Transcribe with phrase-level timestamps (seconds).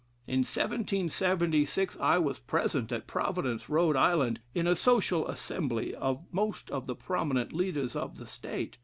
[0.25, 6.71] In 1776 I was present at Providence, Rhode Island, in a social assembly of most
[6.71, 8.79] of the prominent leaders of the State.